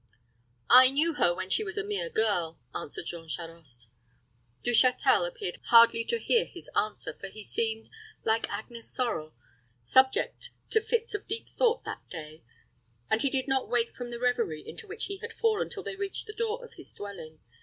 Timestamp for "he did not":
13.21-13.69